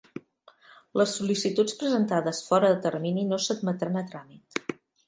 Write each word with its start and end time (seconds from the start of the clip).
Les 1.01 1.13
sol·licituds 1.17 1.77
presentades 1.83 2.43
fora 2.49 2.75
de 2.75 2.81
termini 2.89 3.31
no 3.31 3.43
s'admetran 3.49 4.03
a 4.05 4.09
tràmit. 4.13 4.69